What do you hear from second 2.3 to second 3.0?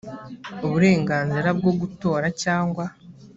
cyangwa